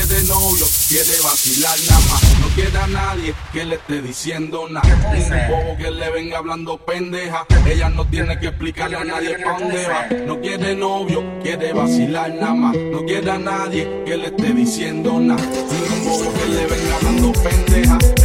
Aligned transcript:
quiere 0.00 0.22
novio, 0.24 0.66
quiere 0.88 1.20
vacilar 1.22 1.78
nada 1.88 2.00
más. 2.08 2.38
No 2.40 2.48
quiere 2.54 2.78
a 2.78 2.86
nadie 2.86 3.34
que 3.52 3.64
le 3.64 3.74
esté 3.76 4.00
diciendo 4.00 4.66
nada. 4.68 4.88
Un 5.12 5.48
bobo 5.50 5.76
que 5.76 5.90
le 5.90 6.10
venga 6.10 6.38
hablando 6.38 6.78
pendeja. 6.78 7.46
Ella 7.66 7.88
no 7.90 8.06
tiene 8.06 8.38
que 8.38 8.48
explicarle 8.48 8.96
a 8.96 9.04
nadie 9.04 9.38
pa' 9.38 9.58
dónde 9.58 9.86
va. 9.86 10.06
No 10.26 10.40
quiere 10.40 10.74
novio, 10.74 11.22
quiere 11.42 11.72
vacilar 11.72 12.34
nada 12.34 12.54
más. 12.54 12.76
No 12.76 13.04
quiere 13.04 13.30
a 13.30 13.38
nadie 13.38 14.02
que 14.06 14.16
le 14.16 14.26
esté 14.26 14.52
diciendo 14.52 15.18
nada. 15.20 15.42
Un 15.42 16.04
bobo 16.04 16.32
que 16.32 16.48
le 16.48 16.66
venga 16.66 16.96
hablando 16.96 17.32
pendeja. 17.32 18.19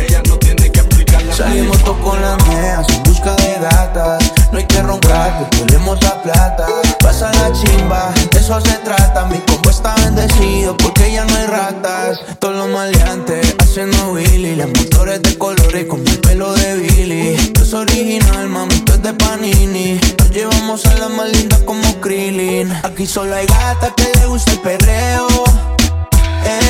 Salimos 1.35 1.83
todos 1.83 1.97
con 1.97 2.21
las 2.21 2.47
meas 2.47 2.87
en 2.87 3.03
busca 3.03 3.35
de 3.35 3.57
gatas. 3.59 4.23
No 4.53 4.57
hay 4.57 4.63
que 4.63 4.81
roncar, 4.81 5.49
que 5.49 5.57
tenemos 5.57 6.01
la 6.01 6.21
plata. 6.21 6.65
Pasa 7.01 7.29
la 7.33 7.51
chimba, 7.51 8.13
de 8.31 8.39
eso 8.39 8.61
se 8.61 8.77
trata. 8.77 9.25
Mi 9.25 9.39
combo 9.39 9.69
está 9.69 9.95
bendecido 9.95 10.77
porque 10.77 11.11
ya 11.11 11.25
no 11.25 11.35
hay 11.35 11.45
ratas. 11.47 12.19
Todos 12.39 12.55
los 12.55 12.69
maleantes 12.69 13.53
haciendo 13.59 14.13
Willy. 14.13 14.55
Las 14.55 14.69
motores 14.69 15.21
de 15.23 15.37
colores 15.37 15.85
con 15.87 16.03
mi 16.03 16.11
pelo 16.11 16.53
de 16.53 16.77
Billy. 16.77 17.53
No 17.57 17.63
es 17.63 17.73
original, 17.73 18.47
mami, 18.47 18.75
esto 18.75 18.93
es 18.93 19.03
de 19.03 19.13
Panini. 19.13 19.99
Nos 20.17 20.29
llevamos 20.29 20.85
a 20.85 20.93
las 20.93 21.09
más 21.09 21.29
lindas 21.29 21.59
como 21.65 21.99
Krillin. 21.99 22.71
Aquí 22.83 23.05
solo 23.05 23.35
hay 23.35 23.45
gatas 23.45 23.91
que 23.97 24.09
le 24.19 24.25
gusta 24.27 24.53
el 24.53 24.59
perreo. 24.59 25.27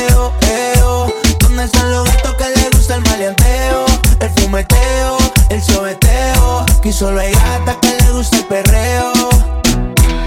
Eo, 0.08 0.32
eo. 0.40 1.14
¿Dónde 1.38 1.64
están 1.66 1.92
los 1.92 2.04
gatos 2.04 2.34
que 2.34 2.60
le 2.60 2.68
gusta 2.70 2.96
el 2.96 3.02
maleanteo? 3.02 4.05
El 4.20 4.30
fumeteo, 4.30 5.18
el 5.50 5.62
sobeteo. 5.62 6.66
Aquí 6.78 6.92
solo 6.92 7.20
hay 7.20 7.32
gatas 7.32 7.76
que 7.76 7.96
le 8.02 8.12
gusta 8.12 8.36
el 8.38 8.44
perreo. 8.44 9.12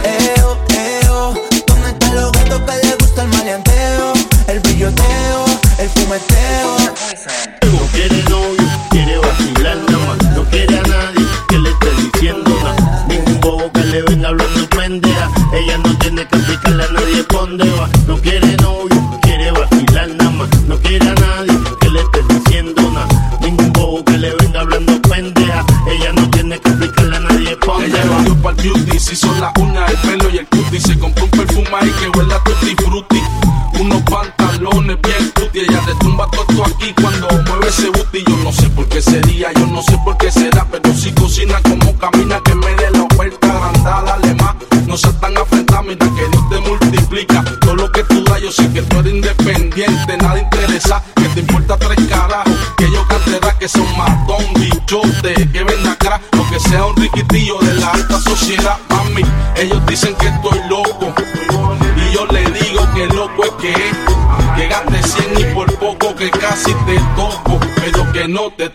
Eo, 0.03 0.57
eo. 0.69 1.33
¿Dónde 1.67 1.89
están 1.89 2.15
los 2.15 2.31
gatos 2.31 2.61
que 2.61 2.87
le 2.87 2.95
gusta 2.95 3.23
el 3.23 3.29
maleanteo? 3.29 4.13
El 4.47 4.59
brilloteo, 4.59 5.45
el 5.79 5.89
fumeteo. 5.89 6.77
No 7.71 7.79
quiere 7.91 8.23
novio, 8.29 8.67
quiere 8.91 9.17
vacilar 9.17 9.77
nada 9.77 10.05
más. 10.05 10.35
No 10.35 10.43
quiere 10.49 10.77
a 10.77 10.83
nadie 10.83 11.25
que 11.47 11.57
le 11.57 11.69
esté 11.69 11.89
diciendo 12.01 12.51
nada. 12.63 13.05
Ningún 13.07 13.39
bobo 13.41 13.71
que 13.71 13.83
le 13.85 14.01
venga 14.03 14.29
hablando 14.29 14.69
pendeja. 14.69 15.29
Ella 15.53 15.77
no 15.79 15.97
tiene 15.97 16.27
que 16.27 16.35
explicarle 16.37 16.83
a 16.83 16.91
nadie 16.91 17.25
dónde 17.29 17.69
va. 17.71 17.89
No 18.07 18.17
quiere 18.17 18.48
el 29.09 29.15
beauty, 29.15 29.15
se 29.15 29.25
hizo 29.25 29.35
la 29.39 29.51
uña, 29.59 29.85
el 29.85 29.97
pelo 29.97 30.29
y 30.29 30.37
el 30.37 30.47
cutie. 30.47 30.79
Se 30.79 30.97
compró 30.97 31.25
un 31.25 31.31
perfume 31.31 31.69
ahí 31.79 31.91
que 31.99 32.17
huele 32.17 32.33
a 32.33 32.43
tutti 32.43 32.75
frutti. 32.75 33.21
Unos 33.79 34.01
pantalones 34.03 34.97
bien 35.01 35.31
cutie. 35.35 35.63
Ella 35.63 35.81
te 35.85 35.95
tumba 35.95 36.27
todo 36.31 36.65
aquí 36.65 36.93
cuando 36.99 37.27
mueve 37.47 37.67
ese 37.67 37.89
booty. 37.89 38.23
Yo 38.27 38.37
no 38.43 38.51
sé 38.51 38.69
por 38.69 38.87
qué 38.87 39.01
sería, 39.01 39.51
yo 39.53 39.65
no 39.67 39.81
sé 39.81 39.97
por 40.03 40.17
qué 40.17 40.28
casi 66.69 66.85
te 66.85 66.99
toco. 67.15 67.59
Pero 67.75 68.11
que 68.11 68.27
no 68.27 68.51
te 68.51 68.69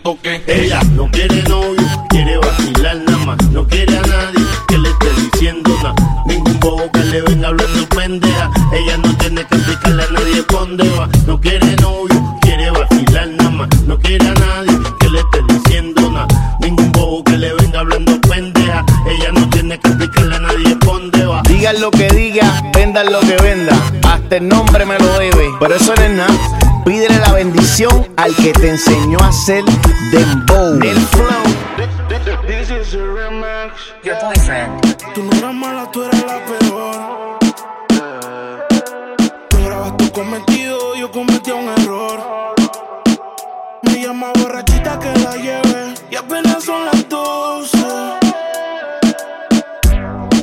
Me 43.85 44.01
llama 44.01 44.31
borrachita 44.39 44.99
que 44.99 45.19
la 45.19 45.35
lleve 45.35 45.93
y 46.11 46.15
apenas 46.15 46.63
son 46.63 46.85
las 46.85 47.07
12. 47.09 47.77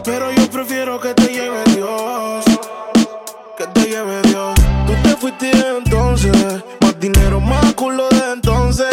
Pero 0.04 0.32
yo 0.32 0.50
prefiero 0.50 1.00
que 1.00 1.14
te 1.14 1.28
lleve 1.28 1.62
Dios. 1.75 2.44
Que 3.56 3.66
te 3.69 3.80
lleve 3.88 4.22
Dios. 4.22 4.54
Tú 4.86 4.92
te 5.03 5.16
fuiste 5.16 5.50
entonces. 5.50 6.62
Más 6.80 6.98
dinero, 6.98 7.41
más 7.41 7.75
culo 7.75 8.08
de 8.08 8.32
entonces. 8.32 8.88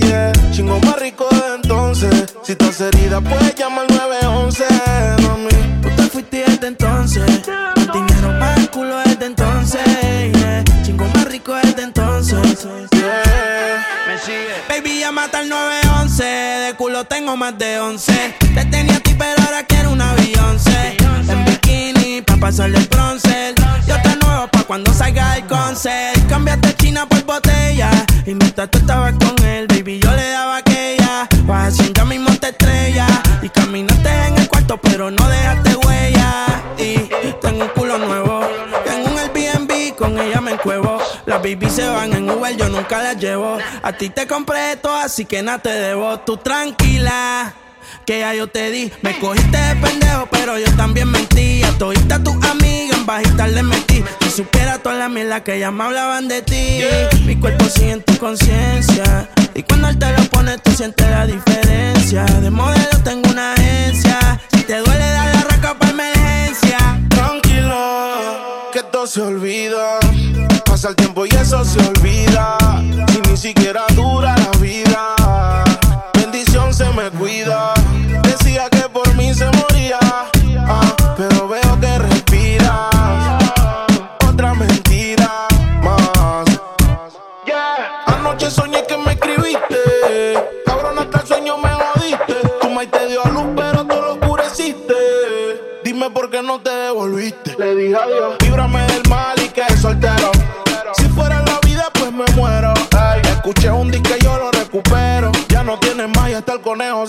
Yeah. 0.00 0.32
Chingo 0.50 0.78
más 0.80 0.98
rico 0.98 1.26
de 1.30 1.54
entonces. 1.56 2.34
Si 2.42 2.52
estás 2.52 2.80
herida, 2.80 3.20
puedes 3.20 3.54
llamar 3.54 3.86
al 3.90 3.96
911, 3.96 4.64
mami. 5.22 5.80
Tú 5.82 5.88
te 5.96 6.02
fuiste 6.08 6.44
desde 6.46 6.66
entonces. 6.68 7.48
Más 7.48 7.92
dinero, 7.92 8.32
más 8.38 8.68
culo 8.68 8.96
desde 9.04 9.26
entonces. 9.26 10.03
Tengo 17.08 17.36
más 17.36 17.58
de 17.58 17.78
11. 17.78 18.34
Te 18.54 18.64
tenía 18.66 18.96
a 18.96 19.00
ti, 19.00 19.14
pero 19.18 19.42
ahora 19.44 19.64
quiero 19.64 19.90
una 19.90 20.14
Beyoncé. 20.14 20.96
En 21.28 21.44
bikini, 21.44 22.22
pa' 22.22 22.36
pasarle 22.36 22.78
el 22.78 22.86
bronce. 22.86 23.54
Yo 23.86 23.96
te 24.02 24.16
nuevo 24.16 24.48
pa' 24.48 24.62
cuando 24.64 24.92
salga 24.92 25.36
el 25.36 25.46
concert. 25.46 26.26
Cambiaste 26.28 26.74
China 26.76 27.06
por 27.06 27.24
botella. 27.24 27.90
Y 28.26 28.34
mientras 28.34 28.70
tú 28.70 28.78
estabas 28.78 29.14
con 29.14 29.44
él, 29.44 29.66
Las 41.34 41.42
baby 41.42 41.68
se 41.68 41.84
van 41.88 42.12
en 42.12 42.30
Uber, 42.30 42.56
yo 42.56 42.68
nunca 42.68 43.02
las 43.02 43.16
llevo. 43.16 43.58
A 43.82 43.92
ti 43.92 44.08
te 44.08 44.24
compré 44.28 44.74
esto, 44.74 44.94
así 44.94 45.24
que 45.24 45.42
nada 45.42 45.58
te 45.58 45.68
debo. 45.68 46.20
Tú 46.20 46.36
tranquila. 46.36 47.52
Que 48.06 48.20
ya 48.20 48.34
yo 48.34 48.46
te 48.46 48.70
di, 48.70 48.92
me 49.02 49.18
cogiste 49.18 49.56
de 49.56 49.74
pendejo, 49.74 50.28
pero 50.30 50.56
yo 50.60 50.70
también 50.76 51.10
mentí. 51.10 51.64
A 51.64 51.72
todita 51.72 52.22
tus 52.22 52.36
amigas 52.44 52.98
en 52.98 53.06
bajita 53.06 53.48
le 53.48 53.64
metí. 53.64 54.04
Si 54.20 54.30
supiera 54.30 54.78
toda 54.78 54.94
la 54.94 55.08
mierda 55.08 55.42
que 55.42 55.58
ya 55.58 55.72
me 55.72 55.82
hablaban 55.82 56.28
de 56.28 56.40
ti. 56.42 56.84
Mi 57.26 57.34
cuerpo 57.34 57.64
sigue 57.64 57.90
en 57.90 58.02
tu 58.04 58.16
conciencia. 58.18 59.28
Y 59.56 59.64
cuando 59.64 59.88
él 59.88 59.98
te 59.98 60.12
lo 60.12 60.22
pone, 60.26 60.56
tú 60.58 60.70
sientes 60.70 61.10
la 61.10 61.26
diferencia. 61.26 62.26
De 62.26 62.50
modelo 62.50 63.02
tengo 63.02 63.28
una 63.28 63.54
agencia. 63.54 64.40
Si 64.52 64.62
te 64.62 64.76
duele, 64.76 65.04
dale 65.04 65.32
la 65.32 65.40
raca 65.50 65.74
pa' 65.76 65.90
emergencia. 65.90 66.78
Tranquilo, 67.08 68.70
que 68.72 68.84
todo 68.84 69.08
se 69.08 69.20
olvida. 69.20 69.98
Pasa 70.74 70.88
el 70.88 70.96
tiempo 70.96 71.24
y 71.24 71.28
eso 71.28 71.64
se 71.64 71.78
olvida. 71.78 72.58
Y 72.82 73.30
ni 73.30 73.36
siquiera 73.36 73.84
dura 73.94 74.34
la 74.36 74.58
vida. 74.58 75.14
Bendición 76.14 76.74
se 76.74 76.84
me 76.94 77.12
cuida. 77.12 77.74
Decía 78.24 78.68
que 78.70 78.88
por 78.88 79.06
mí 79.14 79.32
se 79.32 79.44
moría. 79.52 80.00
ah, 80.02 80.96
pero 81.16 81.46
veo 81.46 81.80
que 81.80 81.98
respiras. 81.98 82.90
Otra 84.28 84.52
mentira 84.54 85.46
más. 85.80 86.44
Anoche 88.06 88.50
soñé 88.50 88.84
que 88.84 88.96
me 88.96 89.12
escribiste. 89.12 89.78
Cabrón, 90.66 90.98
hasta 90.98 91.20
el 91.20 91.26
sueño 91.28 91.56
me 91.56 91.68
jodiste. 91.70 92.34
Tu 92.60 92.70
maíz 92.70 92.90
te 92.90 93.06
dio 93.06 93.24
a 93.24 93.28
luz, 93.28 93.46
pero 93.54 93.84
tú 93.86 93.94
lo 93.94 94.14
oscureciste. 94.14 94.94
Dime 95.84 96.10
por 96.10 96.30
qué 96.30 96.42
no 96.42 96.60
te 96.60 96.70
devolviste. 96.70 97.54
Le 97.60 97.76
dije 97.76 97.94
adiós. 97.94 98.43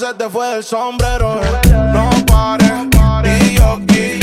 Se 0.07 0.13
te 0.13 0.29
fue 0.29 0.47
del 0.49 0.63
sombrero. 0.63 1.41
No 1.93 2.09
pares, 2.27 3.41
y 3.49 3.55
yo 3.55 3.73
aquí. 3.73 4.19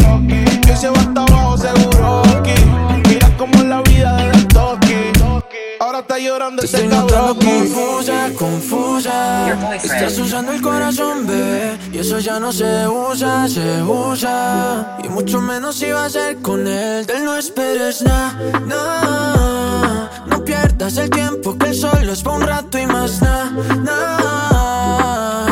Que 0.64 0.76
se 0.76 0.88
va 0.88 0.98
hasta 1.00 1.22
abajo 1.22 1.58
seguro 1.58 2.22
aquí. 2.38 2.54
Mira 3.08 3.28
cómo 3.36 3.52
es 3.54 3.64
la 3.64 3.82
vida 3.82 4.16
de 4.16 4.44
toque. 4.44 5.12
está 5.98 6.18
llorando 6.18 6.62
ese 6.62 6.86
cabrón. 6.88 7.36
confusa, 7.36 8.30
confusa. 8.38 9.74
Estás 9.74 10.16
usando 10.18 10.52
el 10.52 10.62
corazón, 10.62 11.26
bebé. 11.26 11.76
Y 11.92 11.98
eso 11.98 12.20
ya 12.20 12.38
no 12.38 12.52
se 12.52 12.86
usa, 12.86 13.48
se 13.48 13.82
usa. 13.82 14.98
Y 15.02 15.08
mucho 15.08 15.40
menos 15.40 15.76
si 15.76 15.90
va 15.90 16.04
a 16.04 16.10
ser 16.10 16.40
con 16.42 16.64
él. 16.64 17.06
Del 17.06 17.24
no 17.24 17.36
esperes 17.36 18.02
nada, 18.02 18.38
no. 18.66 20.26
No 20.26 20.44
pierdas 20.44 20.96
el 20.96 21.10
tiempo 21.10 21.58
que 21.58 21.70
el 21.70 21.74
solo 21.74 22.12
es 22.12 22.22
para 22.22 22.36
un 22.36 22.42
rato 22.42 22.78
y 22.78 22.86
más 22.86 23.20
nada, 23.20 23.50
no. 23.84 25.51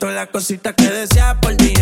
todas 0.00 0.14
las 0.14 0.28
cositas 0.28 0.74
que 0.74 0.88
desea 0.88 1.38
por 1.40 1.54
ti. 1.56 1.74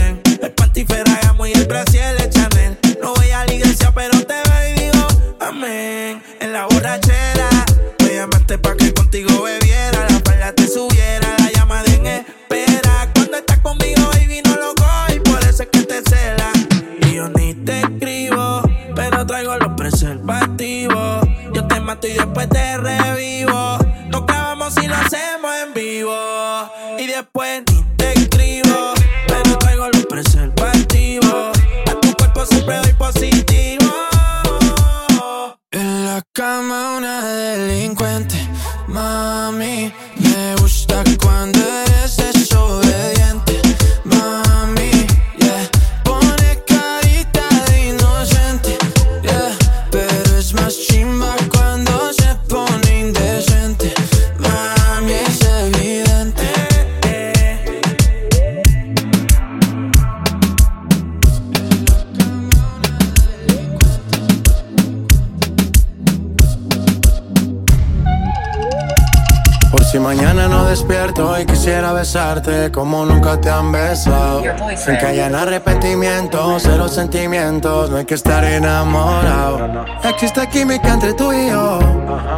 Y 71.40 71.44
quisiera 71.44 71.92
besarte 71.92 72.70
como 72.70 73.04
nunca 73.04 73.40
te 73.40 73.50
han 73.50 73.72
besado. 73.72 74.42
Sin 74.76 74.96
que 74.96 75.06
hayan 75.06 75.34
arrepentimientos, 75.34 76.62
cero 76.62 76.88
sentimientos, 76.88 77.90
no 77.90 77.96
hay 77.96 78.04
que 78.04 78.14
estar 78.14 78.44
enamorado. 78.44 79.84
Existe 80.04 80.48
química 80.48 80.94
entre 80.94 81.14
tú 81.14 81.32
y 81.32 81.48
yo 81.48 81.80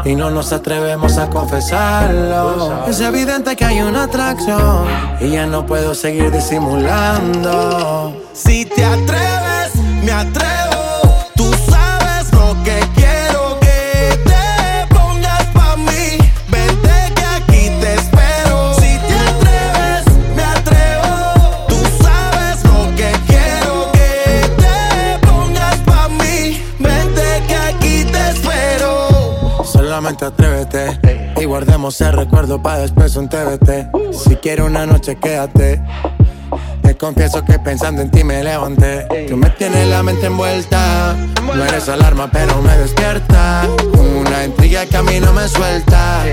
y 0.05 0.15
no 0.15 0.31
nos 0.31 0.53
atrevemos 0.53 1.19
a 1.19 1.29
confesarlo. 1.29 2.87
Es 2.89 3.01
evidente 3.01 3.55
que 3.57 3.65
hay 3.67 3.83
una 3.83 4.05
atracción 4.05 4.87
y 5.21 5.31
ya 5.31 5.47
no 5.47 5.67
puedo 5.67 5.95
seguir 5.95 6.31
disimulando. 6.31 8.17
Si 8.33 8.65
te 8.65 8.85
atreves, 8.85 9.75
me 10.03 10.13
atrévete. 30.27 31.01
Y 31.41 31.45
guardemos 31.45 32.01
el 32.01 32.13
recuerdo 32.13 32.63
para 32.63 32.79
después 32.79 33.17
un 33.17 33.29
TBT. 33.29 33.91
Si 34.13 34.37
quieres 34.37 34.65
una 34.67 34.87
noche, 34.87 35.17
quédate. 35.17 35.83
Te 36.83 36.97
confieso 36.97 37.45
que 37.45 37.59
pensando 37.59 38.03
en 38.03 38.11
ti 38.11 38.25
me 38.25 38.43
levanté. 38.43 39.07
Tú 39.29 39.37
me 39.37 39.51
tienes 39.51 39.87
la 39.89 40.03
mente 40.03 40.27
envuelta. 40.27 41.17
No 41.43 41.65
eres 41.65 41.89
alarma, 41.89 42.31
pero 42.31 42.61
me 42.63 42.77
despierta. 42.77 43.67
Una 43.95 44.45
intriga 44.45 44.87
que 44.87 44.97
a 44.97 45.03
mí 45.03 45.21
no 45.21 45.33
me 45.33 45.49
suelta. 45.49 46.25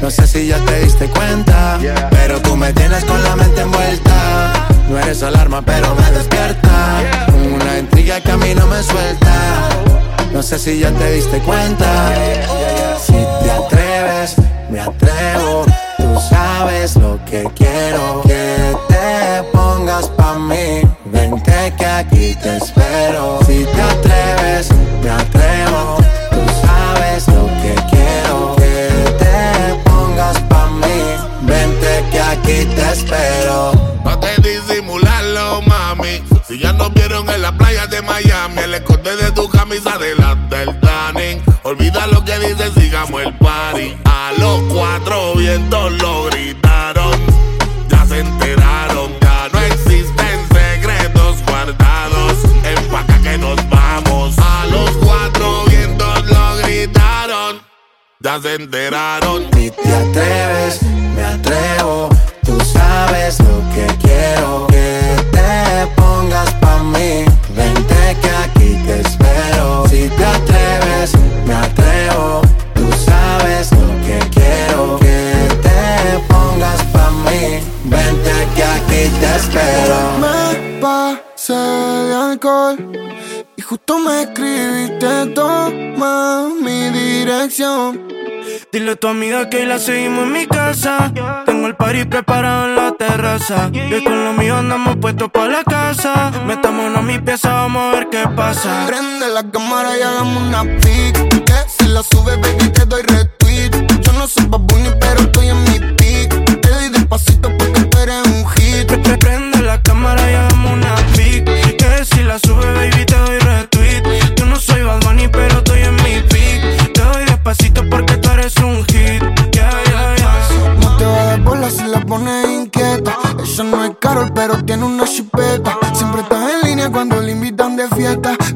No 0.00 0.10
sé 0.10 0.26
si 0.26 0.48
ya 0.48 0.58
te 0.64 0.80
diste 0.80 1.06
cuenta, 1.06 1.78
pero 2.10 2.40
tú 2.40 2.56
me 2.56 2.72
tienes 2.72 3.04
con 3.04 3.22
la 3.22 3.36
mente 3.36 3.60
envuelta. 3.60 4.66
No 4.88 4.98
eres 4.98 5.22
alarma, 5.22 5.62
pero 5.62 5.94
me 5.94 6.10
despierta. 6.10 7.00
Una 7.28 7.78
intriga 7.78 8.20
que 8.20 8.32
a 8.32 8.36
mí 8.36 8.54
no 8.54 8.66
me 8.66 8.82
suelta. 8.82 9.68
No 10.32 10.42
sé 10.42 10.58
si 10.58 10.80
ya 10.80 10.90
te 10.90 11.12
diste 11.12 11.38
cuenta. 11.40 12.12
Te 13.42 13.50
atreves, 13.50 14.36
me 14.70 14.80
atrevo. 14.80 15.64
Tú 15.98 16.20
sabes 16.28 16.96
lo 16.96 17.18
que 17.24 17.44
quiero. 17.54 18.22
Que 18.22 18.76
te 18.88 19.42
pongas 19.52 20.06
pa' 20.08 20.38
mí. 20.38 20.82
Vente 21.06 21.74
que 21.76 21.86
aquí 21.86 22.34
te 22.42 22.56
espero. 22.56 23.38
Si 23.46 23.64
te 23.64 23.82
atreves, 23.82 24.68
me 25.02 25.10
atrevo. 25.10 25.96
Tú 26.30 26.40
sabes 26.66 27.28
lo 27.28 27.46
que 27.62 27.74
quiero. 27.90 28.56
Que 28.56 28.88
te 29.18 29.90
pongas 29.90 30.38
pa' 30.48 30.66
mí. 30.66 30.98
Vente 31.42 32.04
que 32.10 32.20
aquí 32.20 32.64
te 32.74 32.92
espero. 32.92 33.72
No 34.04 34.18
te 34.18 34.36
disimularlo, 34.40 35.62
mami. 35.62 36.22
Si 36.46 36.58
ya 36.58 36.72
nos 36.72 36.92
vieron 36.92 37.28
en 37.30 37.42
la 37.42 37.52
playa 37.52 37.86
de 37.86 38.02
Miami, 38.02 38.58
el 38.62 38.74
escote 38.74 39.16
de 39.16 39.30
tu 39.32 39.48
camisa 39.48 39.96
delante 39.98 40.56
del 40.56 40.80
tanning. 40.80 41.42
Olvida 41.62 42.06
lo 42.08 42.24
que 42.24 42.38
dices, 42.40 42.72
sigamos 42.74 43.22
el 43.22 43.31
vientos 45.42 45.92
lo 46.00 46.24
gritaron. 46.26 47.12
Ya 47.88 48.06
se 48.06 48.20
enteraron, 48.20 49.10
ya 49.20 49.48
no 49.52 49.58
existen 49.60 50.38
secretos 50.54 51.42
guardados. 51.44 52.34
Empaca 52.64 53.18
que 53.20 53.38
nos 53.38 53.56
vamos. 53.68 54.36
A 54.38 54.66
los 54.66 54.90
cuatro 54.98 55.64
vientos 55.66 56.24
lo 56.30 56.56
gritaron. 56.58 57.60
Ya 58.20 58.40
se 58.40 58.54
enteraron. 58.54 59.48
Si 59.54 59.70
te 59.70 59.92
atreves, 59.92 60.82
me 61.16 61.24
atrevo. 61.24 62.08
Tú 62.44 62.56
sabes 62.60 63.40
lo 63.40 63.58
que 63.74 63.86
quiero. 64.00 64.71
Dile 88.72 88.92
a 88.92 88.96
tu 88.96 89.06
amiga 89.06 89.50
que 89.50 89.66
la 89.66 89.78
seguimos 89.78 90.24
en 90.24 90.32
mi 90.32 90.46
casa. 90.46 91.12
Tengo 91.44 91.66
el 91.66 91.76
party 91.76 92.06
preparado 92.06 92.68
en 92.68 92.76
la 92.76 92.92
terraza. 92.92 93.70
Y 93.70 94.02
con 94.02 94.24
lo 94.24 94.32
mío 94.32 94.56
andamos 94.56 94.96
puestos 94.96 95.30
para 95.30 95.48
la 95.48 95.62
casa. 95.62 96.32
Metamos 96.46 96.96
a 96.96 97.02
mi 97.02 97.18
pieza, 97.18 97.52
vamos 97.52 97.82
a 97.92 97.98
ver 97.98 98.08
qué 98.08 98.26
pasa. 98.34 98.86
Prende 98.86 99.28
la 99.28 99.42
cámara 99.50 99.90
y 99.98 100.00
hagamos 100.00 100.42
una 100.44 100.62
pic. 100.62 101.44
Que 101.44 101.54
si 101.68 101.86
la 101.88 102.02
sube, 102.02 102.34
baby, 102.36 102.70
te 102.70 102.86
doy 102.86 103.02
retweet. 103.02 103.72
Yo 104.00 104.12
no 104.14 104.26
soy 104.26 104.46
babuni, 104.46 104.88
pero 104.98 105.20
estoy 105.20 105.48
en 105.50 105.64
mi 105.64 106.01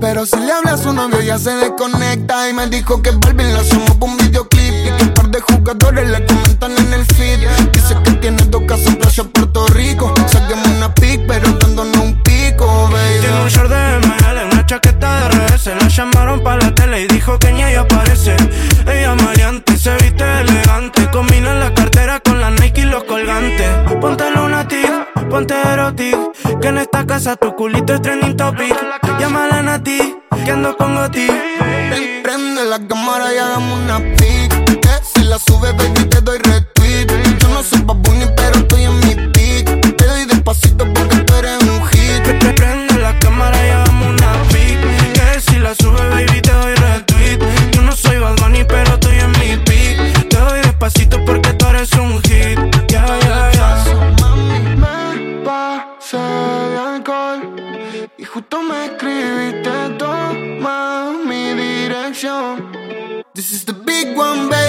Pero 0.01 0.27
si 0.27 0.37
le 0.37 0.53
habla 0.53 0.73
a 0.73 0.77
su 0.77 0.93
novio 0.93 1.21
ya 1.21 1.39
se 1.39 1.51
desconecta. 1.51 2.49
Y 2.49 2.53
me 2.53 2.67
dijo 2.69 3.03
que 3.03 3.11
Barbie 3.11 3.45
la 3.45 3.61
hacemos 3.61 3.91
por 3.97 4.11
un 4.11 4.17
videoclip. 4.17 4.73
Y 4.73 4.97
que 4.97 5.05
un 5.05 5.15
par 5.15 5.29
de 5.31 5.41
jugadores 5.41 6.11
le 6.11 6.27
comentan 6.27 6.73
en 6.79 6.93
el 6.93 7.05
feed. 7.07 7.41
Dice 7.73 7.97
que 8.05 8.13
tiene 8.13 8.43
dos 8.45 8.63
casas 8.67 8.87
en 8.89 8.97
Playa 8.97 9.25
Puerto 9.25 9.67
Rico. 9.69 10.15
Saquemos 10.27 10.69
una 10.69 10.95
pic, 10.95 11.23
pero 11.27 11.51
dándonos 11.53 11.97
un 11.97 12.23
pico, 12.23 12.67
baby. 12.93 13.21
Tiene 13.21 13.43
un 13.43 13.49
short 13.49 13.71
de 13.71 13.99
ML, 13.99 14.53
una 14.53 14.67
chaqueta 14.67 15.29
de 15.29 15.57
RS. 15.57 15.67
La 15.67 15.89
llamaron 15.89 16.43
para 16.43 16.67
la 16.67 16.75
tele 16.75 17.03
y 17.03 17.07
dijo 17.09 17.39
que 17.39 17.53
ni 17.53 17.63
ella 17.63 17.81
aparece. 17.81 18.37
Ponte 25.37 25.55
erotic. 25.55 26.17
Que 26.63 26.69
en 26.69 26.79
esta 26.79 27.05
casa 27.07 27.37
tu 27.37 27.55
culito 27.55 27.93
es 27.93 28.01
trending 28.01 28.37
topic. 28.37 28.75
Llámala 29.19 29.59
a 29.59 29.63
Nati, 29.63 30.17
que 30.45 30.51
ando 30.51 30.75
con 30.79 30.95
Goti. 30.95 31.27
Prende 32.23 32.65
la 32.65 32.79
cámara 32.89 33.35
y 33.35 33.39
hagamos 33.39 33.79
una 33.81 33.99
pic. 34.17 34.49
Que 34.81 34.95
si 35.13 35.25
la 35.25 35.39
sube, 35.39 35.73
baby, 35.73 36.05
te 36.09 36.21
doy 36.23 36.39
retweet. 36.39 37.07
Yo 37.39 37.49
no 37.51 37.63
soy 37.63 37.83
babuni, 37.83 38.25
pero 38.35 38.55
estoy 38.61 38.85
en 38.85 38.97
mi 39.01 39.15
pic. 39.35 39.97
Te 39.99 40.05
doy 40.07 40.25
despacito 40.25 40.85
porque 40.95 41.17
tú 41.19 41.35
eres 41.35 41.63
un 41.65 41.87
hit. 41.89 42.23
Pre- 42.23 42.39
pre- 42.39 42.53
Prende 42.55 42.95
la 42.99 43.19
cámara 43.19 43.57
y 43.67 43.71
hagamos 43.71 44.09
una 44.09 44.33
pic. 44.49 44.79
Que 45.17 45.41
si 45.41 45.59
la 45.59 45.75
sube, 45.75 46.01
justo 58.37 58.61
me 58.61 58.85
escribiste 58.85 59.97
toma 59.97 61.11
mi 61.27 61.55
dirección. 61.55 62.71
This 63.35 63.51
is 63.51 63.65
the 63.65 63.73
big 63.73 64.15
one, 64.15 64.51
baby. 64.51 64.66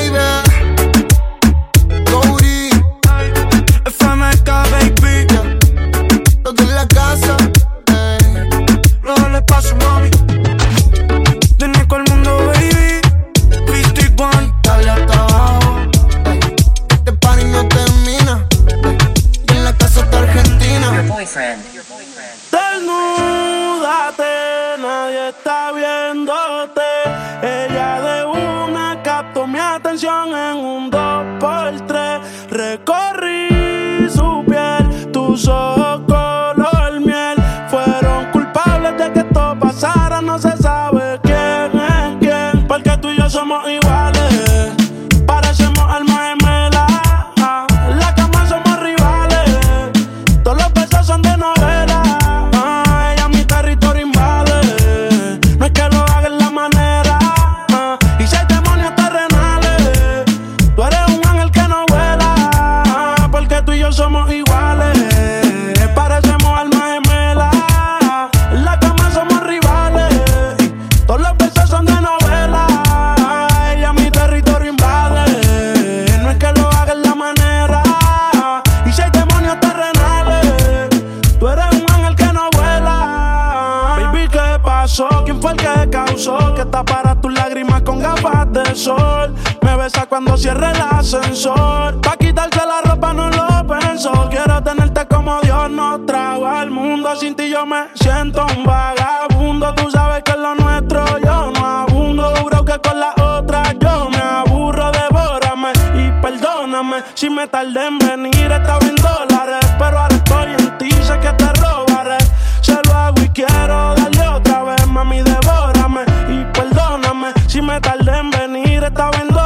Cuando 90.18 90.36
cierre 90.36 90.72
el 90.72 90.82
ascensor. 90.82 92.02
Pa' 92.02 92.18
quitarse 92.18 92.62
la 92.66 92.82
ropa 92.82 93.14
no 93.14 93.30
lo 93.30 93.68
pensó. 93.68 94.28
Quiero 94.32 94.64
tenerte 94.64 95.06
como 95.06 95.40
Dios 95.42 95.70
nos 95.70 96.08
trajo 96.08 96.48
al 96.48 96.72
mundo. 96.72 97.16
Sin 97.16 97.36
ti 97.36 97.52
yo 97.52 97.68
me 97.68 97.90
siento 97.94 98.44
un 98.58 98.64
vagabundo. 98.64 99.76
Tú 99.76 99.92
sabes 99.92 100.24
que 100.24 100.32
es 100.32 100.40
lo 100.40 100.56
nuestro 100.56 101.20
yo 101.20 101.52
no 101.52 101.64
abundo. 101.64 102.34
Juro 102.42 102.66
que 102.66 102.80
con 102.80 103.00
la 103.00 103.14
otra 103.16 103.62
yo 103.74 104.10
me 104.10 104.18
aburro. 104.18 104.92
Devórame 104.92 105.74
y 105.94 106.10
perdóname 106.20 107.04
si 107.14 107.30
me 107.30 107.48
tardé 107.48 107.86
en 107.86 108.00
venir. 108.00 108.52
Estaba 108.52 108.88
en 108.88 108.96
dólares, 108.96 109.72
pero 109.78 110.00
ahora 110.00 110.16
estoy 110.16 110.50
en 110.58 110.78
ti. 110.80 110.92
Sé 110.94 111.20
que 111.20 111.32
te 111.34 111.54
robaré. 111.62 112.18
Se 112.62 112.74
lo 112.74 112.94
hago 112.96 113.22
y 113.22 113.30
quiero 113.30 113.94
darle 113.94 114.28
otra 114.30 114.64
vez, 114.64 114.88
mami, 114.88 115.22
devórame 115.22 116.02
y 116.28 116.44
perdóname 116.58 117.34
si 117.48 117.62
me 117.62 117.80
tardé 117.80 118.18
en 118.18 118.32
venir. 118.32 118.84
Estaba 118.84 119.16
en 119.20 119.37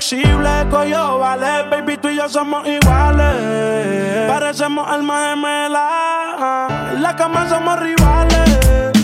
flexible, 0.00 0.66
coyo, 0.70 1.18
vale. 1.18 1.68
Baby, 1.70 1.98
tú 1.98 2.08
y 2.08 2.16
yo 2.16 2.28
somos 2.28 2.66
iguales. 2.66 4.28
Parecemos 4.28 4.88
almas 4.88 5.30
gemelas. 5.30 6.92
En 6.92 7.02
la 7.02 7.14
cama 7.16 7.48
somos 7.48 7.78
rivales. 7.78 8.99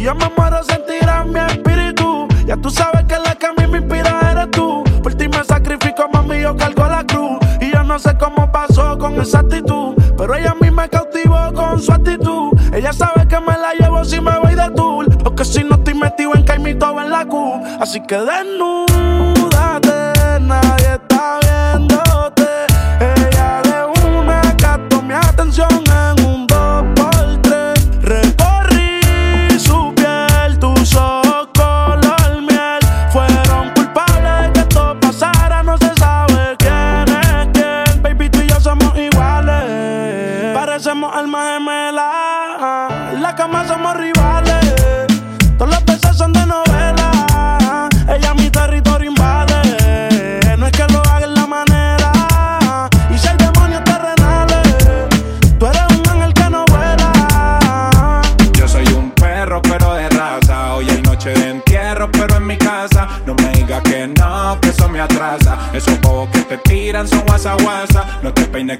Si 0.00 0.06
yo 0.06 0.14
me 0.14 0.30
muero, 0.34 0.64
sentirás 0.64 1.26
mi 1.26 1.40
espíritu. 1.40 2.26
Ya 2.46 2.56
tú 2.56 2.70
sabes 2.70 3.04
que 3.04 3.18
la 3.18 3.34
que 3.34 3.44
a 3.44 3.52
mí 3.52 3.66
me 3.70 3.80
inspira 3.80 4.18
eres 4.32 4.50
tú. 4.50 4.82
Por 5.02 5.14
ti 5.14 5.28
me 5.28 5.44
sacrifico, 5.44 6.08
mami, 6.10 6.40
yo 6.40 6.56
cargo 6.56 6.88
la 6.88 7.04
cruz. 7.04 7.38
Y 7.60 7.70
yo 7.70 7.84
no 7.84 7.98
sé 7.98 8.16
cómo 8.16 8.50
pasó 8.50 8.96
con 8.96 9.20
esa 9.20 9.40
actitud. 9.40 9.94
Pero 10.16 10.34
ella 10.34 10.52
a 10.52 10.54
mí 10.54 10.70
me 10.70 10.88
cautivó 10.88 11.52
con 11.52 11.82
su 11.82 11.92
actitud. 11.92 12.58
Ella 12.72 12.94
sabe 12.94 13.28
que 13.28 13.38
me 13.40 13.52
la 13.58 13.74
llevo 13.78 14.02
si 14.02 14.22
me 14.22 14.38
voy 14.38 14.54
de 14.54 14.70
tour. 14.70 15.06
O 15.26 15.34
que 15.34 15.44
si 15.44 15.64
no 15.64 15.74
estoy 15.74 15.92
metido 15.92 16.34
en 16.34 16.44
Caimito 16.44 16.98
en 16.98 17.10
la 17.10 17.26
Q. 17.26 17.60
Así 17.78 18.00
que 18.00 18.16
desnúdate, 18.16 19.90
nadie 20.40 20.98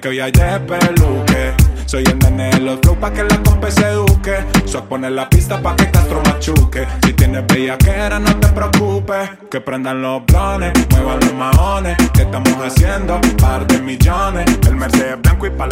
que 0.01 0.09
hoy 0.09 0.21
hay 0.21 0.33
de 0.33 0.61
peluque. 0.61 1.53
Soy 1.85 2.05
el 2.05 2.19
nene 2.21 2.51
de 2.51 2.61
los 2.61 2.79
flow 2.81 2.97
pa' 2.97 3.13
que 3.13 3.25
la 3.25 3.43
compa 3.43 3.71
se 3.71 3.83
eduque. 3.83 4.45
Soy 4.65 4.83
poner 4.83 5.13
la 5.13 5.29
pista 5.29 5.61
pa' 5.61 5.77
que 5.77 5.91
Castro 5.91 6.23
machuque. 6.25 6.87
Si 7.05 7.13
tienes 7.13 7.47
bellaquera, 7.47 8.19
no 8.19 8.35
te 8.37 8.49
preocupes. 8.49 9.31
Que 9.51 9.61
prendan 9.61 10.01
los 10.01 10.25
blones, 10.27 10.73
muevan 10.91 11.21
los 11.21 11.35
maones. 11.35 11.97
¿Qué 12.15 12.23
estamos 12.23 12.55
haciendo? 12.65 13.21
Par 13.39 13.67
de 13.67 13.79
millones. 13.81 14.47
El 14.67 14.77
Mercedes 14.77 15.21
blanco 15.21 15.47
y 15.47 15.51
pa' 15.51 15.67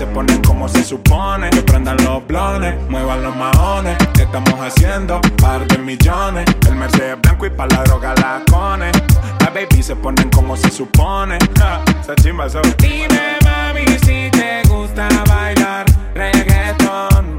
se 0.00 0.06
ponen 0.06 0.40
como 0.40 0.66
se 0.66 0.82
supone. 0.82 1.50
Que 1.50 1.60
prendan 1.60 1.98
los 2.04 2.26
blones, 2.26 2.74
muevan 2.88 3.22
los 3.22 3.36
maones. 3.36 3.98
¿Qué 4.14 4.22
estamos 4.22 4.54
haciendo? 4.58 5.20
Par 5.36 5.66
de 5.66 5.76
millones. 5.76 6.46
El 6.66 6.76
Mercedes 6.76 7.20
blanco 7.20 7.44
y 7.44 7.50
pa' 7.50 7.66
la 7.66 7.82
droga 7.82 8.14
la 8.14 8.42
cone. 8.50 8.90
La 9.40 9.50
baby 9.50 9.82
se 9.82 9.94
ponen 9.96 10.30
como 10.30 10.56
se 10.56 10.70
supone. 10.70 11.36
Ja, 11.58 11.84
chimba. 12.22 12.46
Dime 12.78 13.36
mami 13.44 13.84
si 14.02 14.30
te 14.30 14.62
gusta 14.70 15.06
bailar 15.28 15.84
reggaeton. 16.14 17.29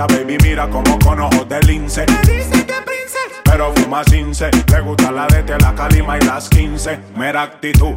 Esa 0.00 0.06
baby 0.06 0.38
mira 0.42 0.66
como 0.70 0.98
con 0.98 1.20
ojos 1.20 1.46
de 1.46 1.60
lince. 1.60 2.06
Dice 2.22 2.64
que 2.64 2.72
princesa. 2.72 3.42
Pero 3.44 3.70
fuma 3.74 4.02
cince, 4.04 4.50
le 4.72 4.80
gusta 4.80 5.12
la 5.12 5.26
de 5.26 5.58
la 5.58 5.74
calima 5.74 6.16
y 6.16 6.22
las 6.22 6.48
15. 6.48 6.98
Mera 7.16 7.42
actitud, 7.42 7.92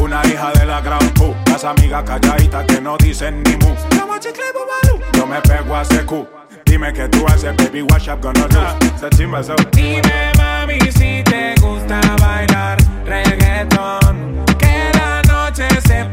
una 0.00 0.24
hija 0.24 0.52
de 0.52 0.64
la 0.66 0.80
gran 0.80 1.00
pu. 1.14 1.34
Las 1.46 1.64
amigas 1.64 2.04
calladitas 2.04 2.64
que 2.64 2.80
no 2.80 2.96
dicen 2.96 3.42
ni 3.42 3.56
mu. 3.56 3.74
Yo 5.14 5.26
me 5.26 5.40
pego 5.40 5.74
a 5.74 5.84
secu. 5.84 6.28
Dime 6.64 6.92
que 6.92 7.08
tú 7.08 7.26
haces, 7.26 7.56
baby, 7.56 7.82
what 7.82 8.02
you 8.02 8.14
gonna 8.20 8.46
do? 8.46 9.08
Chimba 9.16 9.42
so. 9.42 9.56
Dime 9.72 10.30
mami 10.36 10.78
si 10.92 11.24
te 11.24 11.56
gusta 11.60 12.00
bailar 12.20 12.78
reggaeton. 13.04 14.44
Que 14.60 14.92
la 14.94 15.22
noche 15.22 15.66
se 15.88 16.04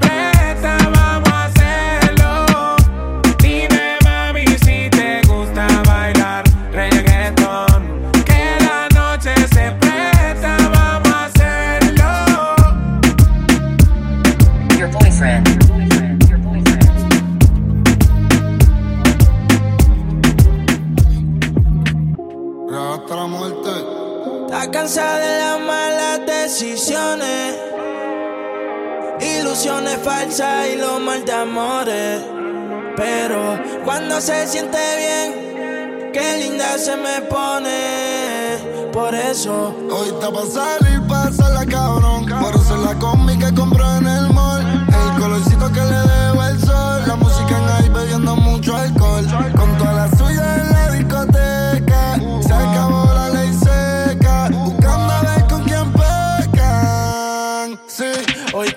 hasta 23.06 23.16
la 23.16 23.28
muerte. 23.28 23.70
Está 24.46 24.72
cansada 24.72 25.20
de 25.20 25.40
las 25.40 25.60
malas 25.60 26.22
decisiones, 26.26 27.56
ilusiones 29.22 29.98
falsas 30.04 30.68
y 30.74 30.78
los 30.78 31.00
mal 31.02 31.24
de 31.24 31.32
amores. 31.32 32.22
Pero 32.96 33.60
cuando 33.84 34.20
se 34.22 34.48
siente 34.48 34.78
bien, 34.98 36.12
qué 36.14 36.38
linda 36.40 36.78
se 36.80 36.96
me 36.98 37.22
pone. 37.22 38.92
Por 38.92 39.14
eso 39.14 39.76
Hoy 39.92 40.08
está 40.08 40.32
pa' 40.32 40.46
salir, 40.46 41.02
la 41.54 41.66
cabrón. 41.66 42.26
Por 42.26 42.56
eso 42.56 42.78
la 42.78 42.94
que 43.38 43.54
compró 43.54 43.98
en. 43.98 44.08
El 44.08 44.25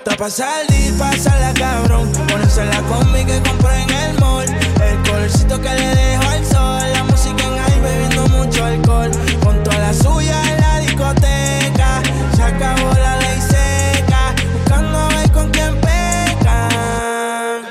está 0.09 0.23
pa' 0.23 0.29
salir, 0.29 0.97
pasarla 0.97 1.53
cabrón. 1.53 2.11
Ponerse 2.27 2.65
la 2.65 2.81
combi 2.83 3.25
que 3.25 3.41
compré 3.41 3.83
en 3.83 3.89
el 3.89 4.19
mall. 4.19 4.45
El 4.81 5.09
colorcito 5.09 5.61
que 5.61 5.69
le 5.69 5.95
dejo 5.95 6.29
al 6.29 6.45
sol. 6.45 6.93
La 6.93 7.03
música 7.03 7.43
en 7.43 7.59
ahí 7.59 7.79
bebiendo 7.81 8.27
mucho 8.29 8.65
alcohol. 8.65 9.11
Con 9.43 9.63
toda 9.63 9.77
la 9.77 9.93
suya 9.93 10.41
en 10.51 10.61
la 10.61 10.79
discoteca. 10.79 12.01
Se 12.35 12.43
acabó 12.43 12.93
la 12.93 13.17
ley 13.17 13.41
seca. 13.41 14.33
Buscando 14.53 14.97
a 14.97 15.07
ver 15.09 15.31
con 15.31 15.49
quién 15.51 15.75
pecan. 15.81 17.61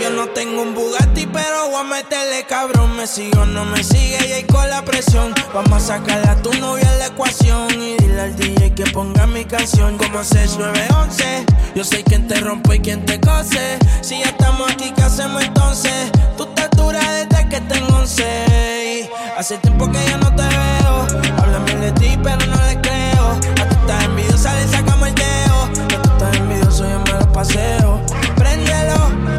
Yo 0.00 0.10
no 0.10 0.28
tengo 0.28 0.62
un 0.62 0.74
Bugatti, 0.74 0.95
cabrón. 2.56 2.96
Me 2.96 3.06
sigo 3.06 3.42
o 3.42 3.46
no 3.46 3.64
me 3.66 3.84
sigue 3.84 4.18
y 4.26 4.32
ahí 4.32 4.44
con 4.44 4.68
la 4.70 4.82
presión. 4.82 5.34
Vamos 5.52 5.72
a 5.72 5.98
sacarle 5.98 6.28
a 6.28 6.36
tu 6.36 6.52
novia 6.54 6.90
en 6.90 6.98
la 6.98 7.06
ecuación. 7.06 7.70
Y 7.70 7.96
dile 7.98 8.20
al 8.20 8.36
DJ 8.36 8.72
que 8.72 8.84
ponga 8.86 9.26
mi 9.26 9.44
canción 9.44 9.98
como 9.98 10.24
6911. 10.24 11.44
Yo 11.74 11.84
sé 11.84 12.02
quién 12.02 12.26
te 12.26 12.36
rompe 12.40 12.76
y 12.76 12.80
quién 12.80 13.04
te 13.04 13.20
cose. 13.20 13.78
Si 14.00 14.20
ya 14.20 14.30
estamos 14.30 14.70
aquí, 14.70 14.90
¿qué 14.96 15.02
hacemos 15.02 15.42
entonces? 15.44 16.10
Tú 16.38 16.46
te 16.46 16.66
dura 16.76 17.00
desde 17.12 17.48
que 17.48 17.60
tengo 17.60 17.98
11. 17.98 19.10
Hace 19.36 19.58
tiempo 19.58 19.90
que 19.92 20.02
ya 20.10 20.16
no 20.16 20.34
te 20.34 20.42
veo. 20.42 20.94
Hablan 21.38 21.64
bien 21.66 21.80
de 21.82 21.92
ti, 21.92 22.18
pero 22.22 22.46
no 22.46 22.56
les 22.64 22.78
creo. 22.78 23.32
A 23.60 23.68
tú 23.68 23.76
estás 23.82 24.04
envidiosa, 24.04 24.54
le 24.54 24.68
sacamos 24.68 25.08
el 25.08 25.14
dedo. 25.14 25.62
A 25.98 26.02
tú 26.02 26.10
estás 26.10 26.36
envidioso, 26.36 26.88
yo 26.88 27.00
me 27.00 27.20
lo 27.20 27.32
paseo. 27.32 28.00
Préndelo, 28.36 29.35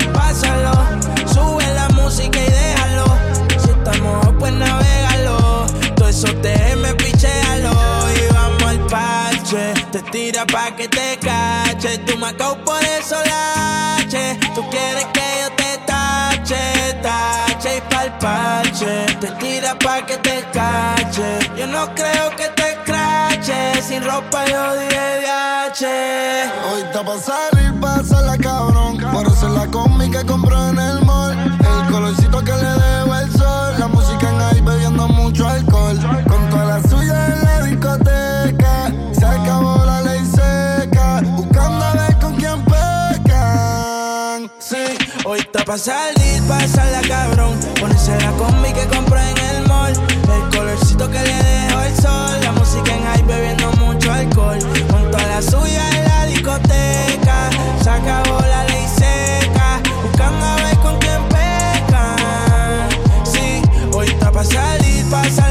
que 10.78 10.88
te 10.88 11.18
cache. 11.18 11.98
Tú 12.06 12.18
me 12.18 12.28
acabo 12.28 12.56
por 12.64 12.82
eso 12.84 13.16
lache. 13.26 14.40
Tú 14.54 14.64
quieres 14.70 15.06
que 15.06 15.28
yo 15.42 15.50
te 15.56 15.78
tache, 15.86 16.94
tache 17.02 17.78
y 17.78 17.82
pa'l 17.90 18.12
parche. 18.20 19.06
Te 19.20 19.28
tira 19.40 19.78
pa' 19.80 20.06
que 20.06 20.18
te 20.18 20.46
cache. 20.54 21.40
Yo 21.58 21.68
no 21.68 21.94
creo 21.96 22.30
que 22.38 22.48
te 22.50 22.78
crache. 22.86 23.82
Sin 23.82 24.04
ropa 24.04 24.46
yo 24.46 24.64
viaje. 24.90 26.46
Hoy 26.72 26.82
está 26.82 27.04
pa' 27.04 27.57
pa' 45.68 45.78
salir, 45.78 46.42
pasarla 46.48 47.02
cabrón. 47.02 47.60
Ponerse 47.80 48.18
la 48.22 48.32
combi 48.32 48.72
que 48.72 48.88
compré 48.88 49.20
en 49.32 49.38
el 49.38 49.68
mall. 49.68 49.94
El 49.94 50.58
colorcito 50.58 51.10
que 51.12 51.20
le 51.20 51.44
dejo 51.44 51.82
el 51.82 51.96
sol. 51.98 52.40
La 52.42 52.54
música 52.54 52.96
en 52.96 53.04
high 53.04 53.24
bebiendo 53.24 53.72
mucho 53.74 54.12
alcohol. 54.12 54.60
Con 54.90 55.12
toda 55.12 55.28
la 55.28 55.42
suya 55.42 55.84
en 55.98 56.04
la 56.06 56.26
discoteca. 56.26 57.50
Se 57.84 57.90
acabó 57.90 58.40
la 58.40 58.64
ley 58.64 58.88
seca. 58.96 59.82
Buscando 60.04 60.46
a 60.46 60.56
ver 60.56 60.78
con 60.78 60.98
quién 61.00 61.22
pecan. 61.28 62.88
Sí, 63.26 63.62
hoy 63.94 64.08
está 64.08 64.32
pa' 64.32 64.46
salir, 64.46 65.06
pasarla 65.10 65.47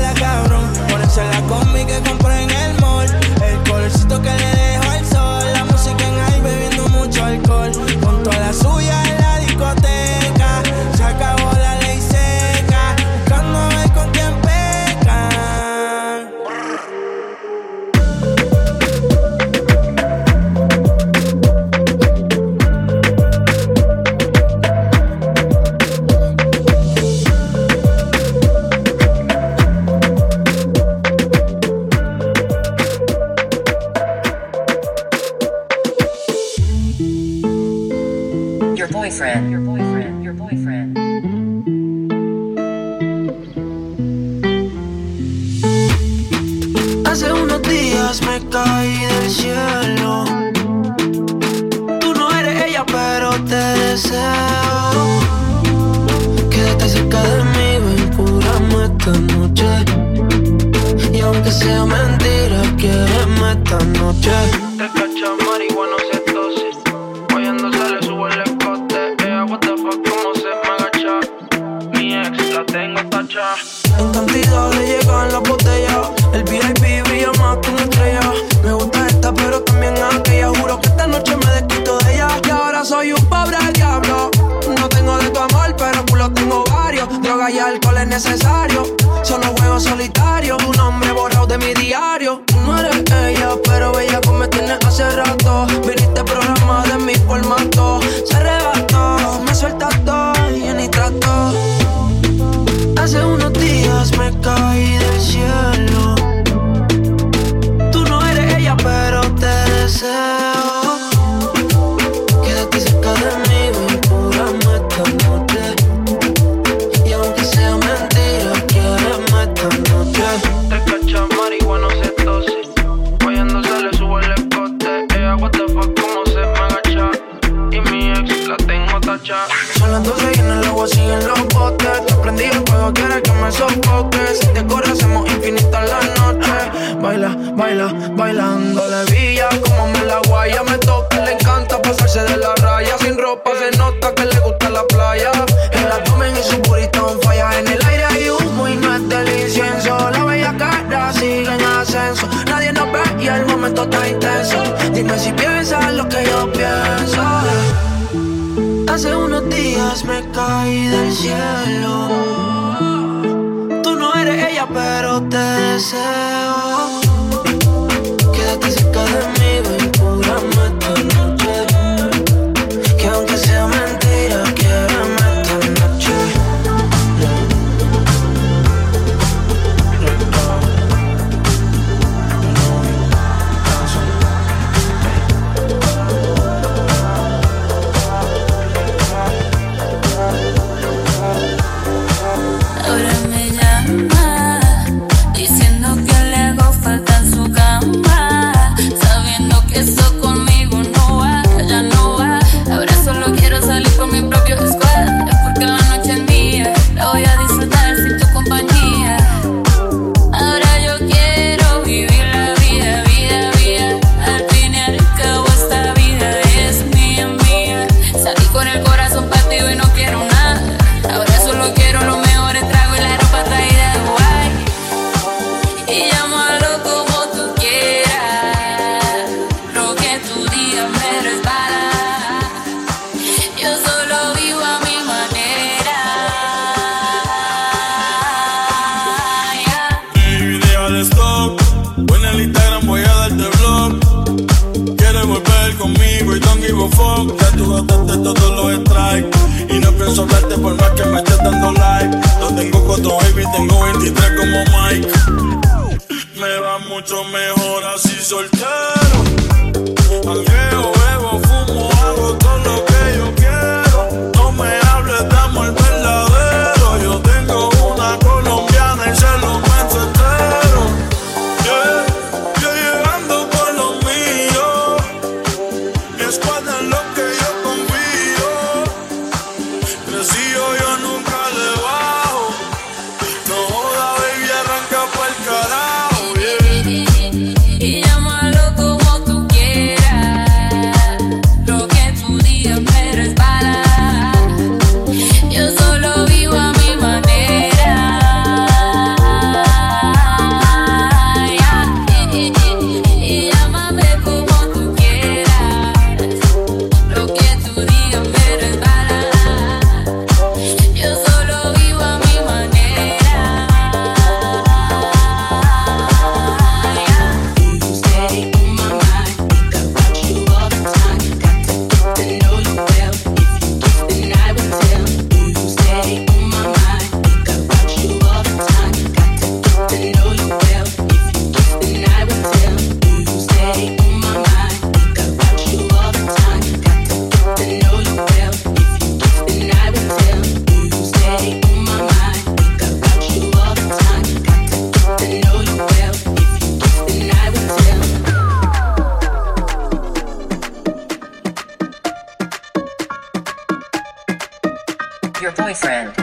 Your 355.43 355.53
boyfriend. 355.53 356.15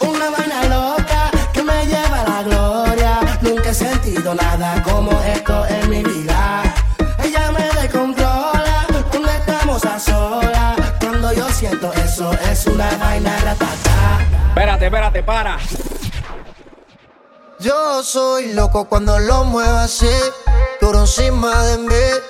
Una 0.00 0.30
vaina 0.30 0.64
loca 0.68 1.30
que 1.54 1.62
me 1.62 1.86
lleva 1.86 2.20
a 2.20 2.28
la 2.28 2.42
gloria. 2.42 3.38
Nunca 3.40 3.70
he 3.70 3.74
sentido 3.74 4.34
nada 4.34 4.82
como 4.82 5.10
esto 5.22 5.66
en 5.68 5.88
mi 5.88 6.02
vida. 6.02 6.62
Ella 7.24 7.50
me 7.50 7.62
descontrola 7.80 8.86
cuando 9.10 9.30
estamos 9.30 9.84
a 9.86 9.98
solas. 9.98 10.76
Cuando 11.00 11.32
yo 11.32 11.48
siento 11.50 11.90
eso 11.94 12.30
es 12.50 12.66
una 12.66 12.90
vaina 12.96 13.36
ratata. 13.38 14.18
Espérate, 14.48 14.84
espérate, 14.84 15.22
para. 15.22 15.58
Yo 17.58 18.02
soy 18.02 18.52
loco 18.52 18.86
cuando 18.86 19.18
lo 19.18 19.44
muevo 19.44 19.78
así, 19.78 20.10
duro 20.80 21.00
encima 21.00 21.62
de 21.64 21.78
mí. 21.78 22.29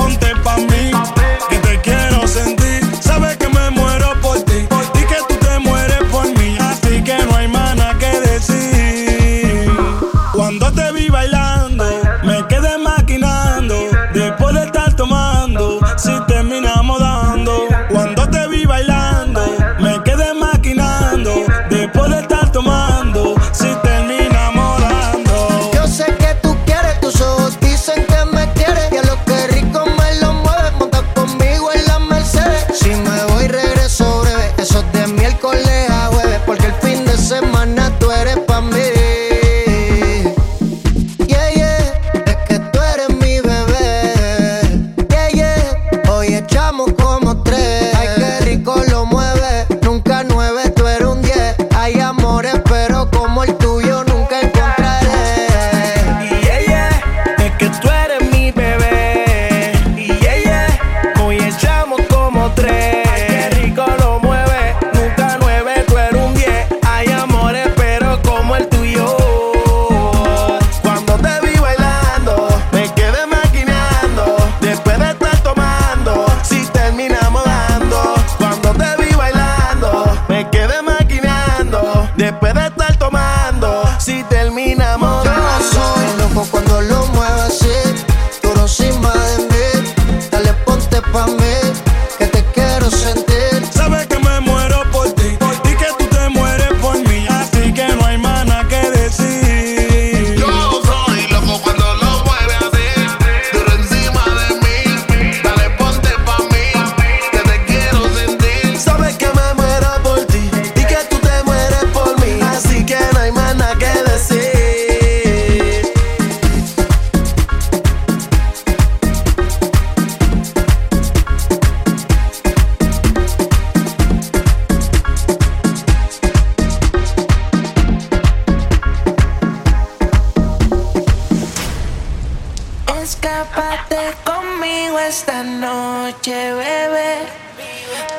noche, 136.11 136.53
bebé. 136.53 137.13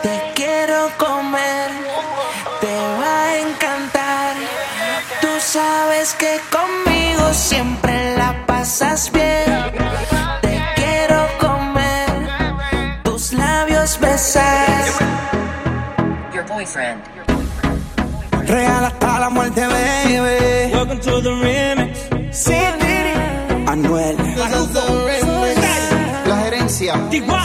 Te 0.03 0.33
quiero 0.35 0.91
comer, 0.99 1.71
te 2.61 2.75
va 3.01 3.25
a 3.25 3.39
encantar. 3.39 4.37
Tú 5.21 5.29
sabes 5.41 6.15
que 6.15 6.41
conmigo 6.51 7.33
siempre 7.33 8.17
la 8.17 8.35
pasas 8.47 9.11
bien. 9.13 9.73
Te 10.43 10.63
quiero 10.77 11.29
comer, 11.39 12.09
tus 13.05 13.33
labios 13.33 13.99
besas. 14.01 14.99
Your 16.35 16.47
boyfriend. 16.47 17.01
Real 18.47 18.85
hasta 18.85 19.21
la 19.21 19.31
muerte, 19.31 19.67
baby. 19.67 20.73
Welcome 20.73 21.01
to 21.01 21.21
the 21.21 21.31
remix. 21.31 21.99
Sí, 22.31 22.55
Anuel. 23.67 24.17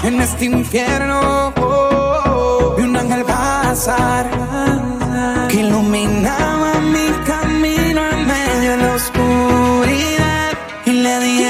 En 0.04 0.22
este 0.22 0.46
infierno 0.46 1.54
vi 2.78 2.84
un 2.84 2.96
ángel 2.96 3.24
pasar 3.26 4.30
que 5.50 5.58
iluminaba 5.58 6.80
mi 6.94 7.08
camino 7.26 8.02
en 8.12 8.28
medio 8.28 8.72
de 8.72 8.78
la 8.78 8.96
oscuridad. 8.96 10.52
Y 10.86 10.92
le 10.92 11.20
dije 11.20 11.47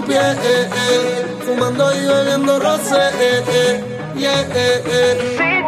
tu 0.00 0.06
piel, 0.06 0.36
eh, 0.42 0.68
eh. 0.74 1.26
fumando 1.44 1.92
y 1.94 2.06
bebiendo 2.06 2.58
roce, 2.58 2.96
eh, 3.20 3.44
eh, 3.48 3.84
yeah, 4.16 4.40
eh, 4.54 4.82
eh. 4.86 5.64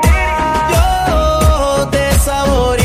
Yo 0.71 1.89
te 1.91 2.13
saboreo 2.25 2.80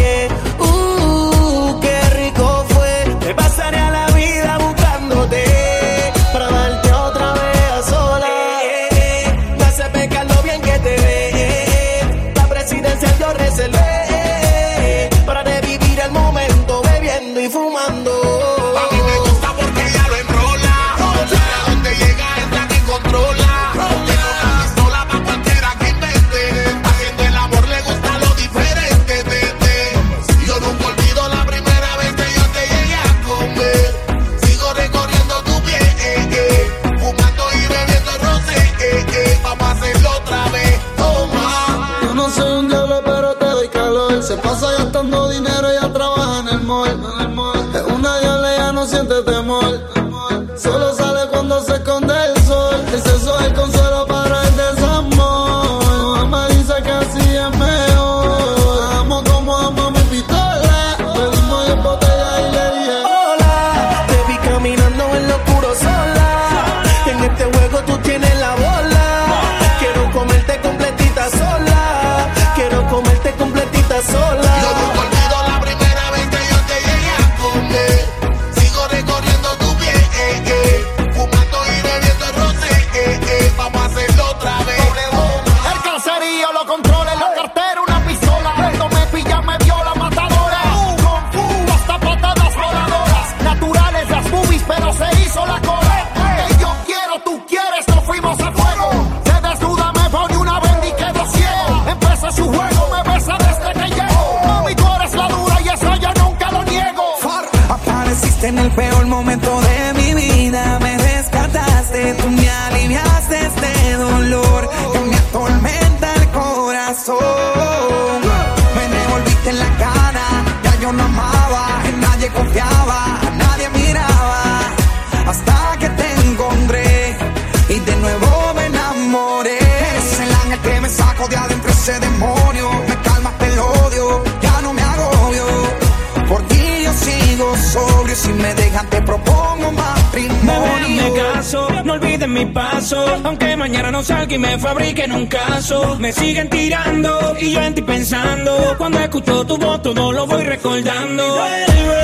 fabriquen 144.66 145.12
un 145.12 145.28
caso. 145.28 145.98
Me 146.00 146.12
siguen 146.12 146.50
tirando 146.50 147.36
y 147.40 147.52
yo 147.52 147.62
en 147.62 147.74
ti 147.76 147.82
pensando. 147.82 148.52
Cuando 148.78 149.00
escucho 149.00 149.46
tu 149.46 149.58
voz 149.58 149.82
todo 149.82 150.12
lo 150.12 150.26
voy 150.26 150.44
recordando. 150.44 151.24
Vuelve, 151.24 152.04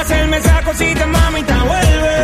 hacerme 0.00 0.36
esa 0.36 0.62
cosita, 0.62 1.06
mamita, 1.06 1.56
vuelve. 1.70 2.14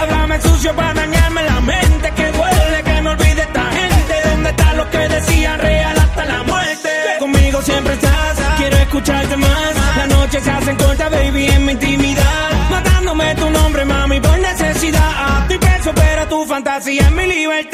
Háblame 0.00 0.40
sucio 0.40 0.74
para 0.74 0.94
dañarme 0.94 1.42
la 1.42 1.60
mente. 1.60 2.06
Que 2.16 2.26
duele 2.36 2.78
que 2.88 3.02
me 3.02 3.10
olvide 3.10 3.42
esta 3.48 3.64
gente. 3.78 4.14
¿Dónde 4.30 4.50
está 4.50 4.72
lo 4.80 4.90
que 4.90 5.02
decía 5.16 5.56
real 5.58 5.96
hasta 5.98 6.24
la 6.24 6.42
muerte? 6.44 6.90
Conmigo 7.18 7.60
siempre 7.62 7.92
estás, 7.94 8.34
quiero 8.56 8.76
escucharte 8.78 9.36
más. 9.36 9.72
La 9.96 10.06
noche 10.06 10.40
se 10.40 10.50
hacen 10.50 10.76
cortas, 10.76 11.10
baby, 11.10 11.46
en 11.48 11.64
mi 11.66 11.72
intimidad. 11.72 12.50
Matándome 12.70 13.34
tu 13.34 13.50
nombre, 13.50 13.84
mami, 13.84 14.20
por 14.20 14.38
necesidad. 14.38 15.46
Tu 15.48 15.58
peso, 15.58 15.90
pero 15.94 16.26
tu 16.28 16.46
fantasía 16.46 17.02
es 17.02 17.12
mi 17.12 17.26
libertad. 17.26 17.67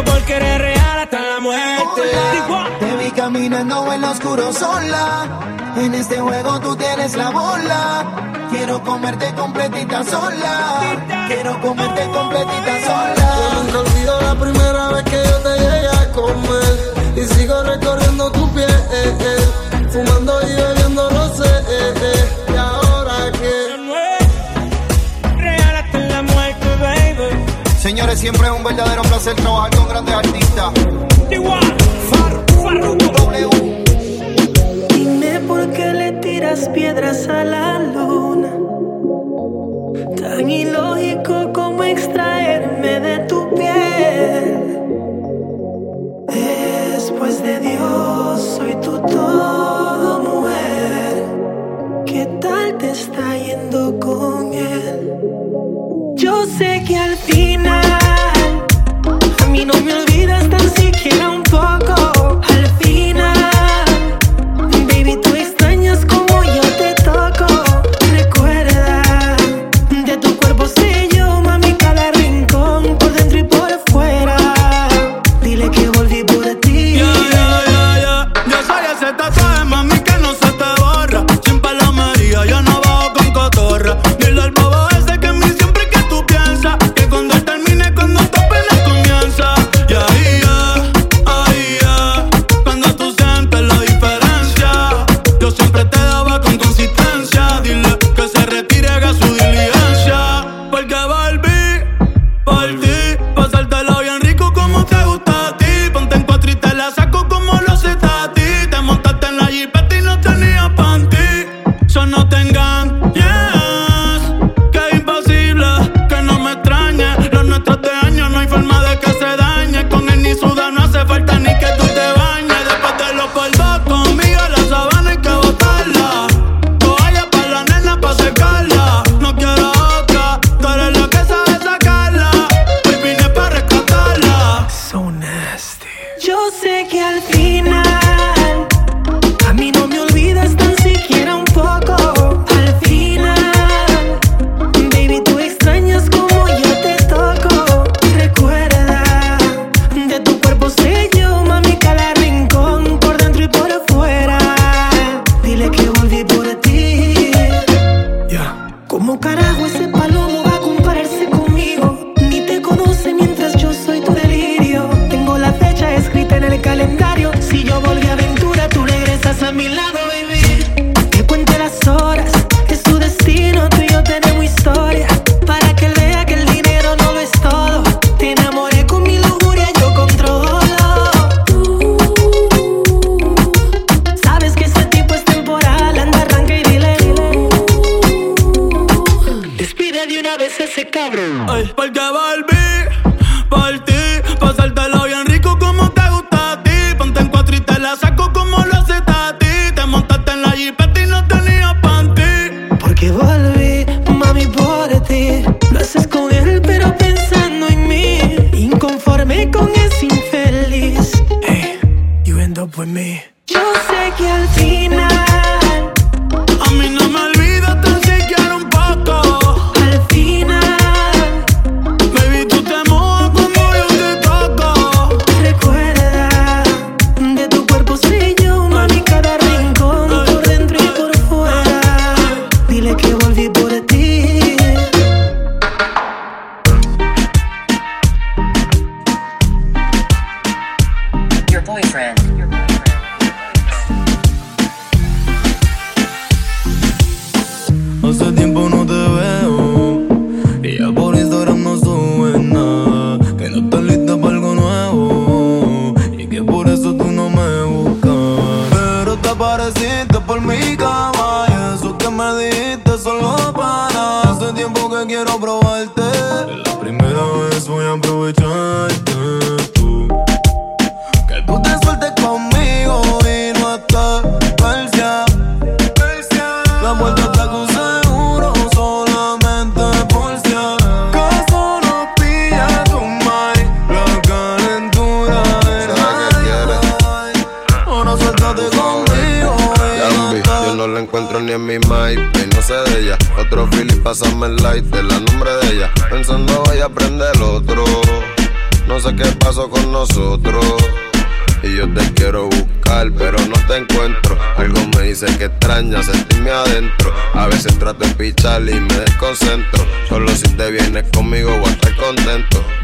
contigo 0.00 0.04
porque 0.04 0.36
eres 0.36 0.58
real 0.58 0.98
hasta 0.98 1.20
la 1.20 1.40
muerte. 1.40 2.02
Te 2.78 2.86
ah. 2.86 2.96
vi 3.02 3.10
caminando 3.10 3.92
en 3.92 4.00
lo 4.00 4.10
oscuro 4.10 4.52
sola. 4.52 5.40
En 5.76 5.94
este 5.94 6.18
juego 6.18 6.60
tú 6.60 6.76
tienes 6.76 7.16
la 7.16 7.30
bola. 7.30 8.48
Quiero 8.50 8.82
comerte 8.82 9.32
completita 9.34 10.04
sola. 10.04 10.80
Quiero 11.28 11.60
comerte 11.60 12.02
completita 12.10 12.80
sola. 12.86 13.34
Yo 13.40 13.62
nunca 13.62 13.78
olvido 13.78 14.20
la 14.20 14.34
primera 14.34 14.88
vez 14.88 15.04
que 15.04 15.22
yo 15.24 15.36
te 15.38 15.58
llegué 15.58 15.88
a 15.88 16.12
comer. 16.12 17.16
Y 17.16 17.34
sigo 17.34 17.62
recorriendo 17.62 18.32
tu 18.32 18.48
piel. 18.52 18.70
Eh, 18.70 19.16
eh. 19.20 19.39
siempre 28.16 28.48
es 28.48 28.52
un 28.52 28.64
verdadero 28.64 29.02
placer 29.02 29.34
trabajar 29.36 29.70
con 29.76 29.88
grandes 29.88 30.14
artistas. 30.14 30.72
W. 32.70 33.48
Dime 34.94 35.40
por 35.40 35.70
qué 35.70 35.92
le 35.92 36.12
tiras 36.12 36.68
piedras 36.70 37.28
a 37.28 37.44
la 37.44 37.78
luna. 37.78 38.50
Tan 40.16 40.50
ilógico 40.50 40.99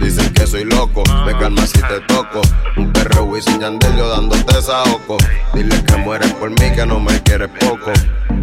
Dicen 0.00 0.32
que 0.32 0.46
soy 0.46 0.64
loco, 0.64 1.02
me 1.24 1.36
calma 1.38 1.66
si 1.66 1.80
te 1.80 2.00
toco. 2.06 2.40
Un 2.76 2.92
perro 2.92 3.24
Wisin 3.24 3.60
Yandelio 3.60 4.08
dándote 4.08 4.54
desahoco. 4.54 5.16
Dile 5.54 5.82
que 5.84 5.96
mueres 5.96 6.32
por 6.34 6.50
mí, 6.50 6.72
que 6.74 6.86
no 6.86 7.00
me 7.00 7.20
quieres 7.22 7.48
poco. 7.60 7.92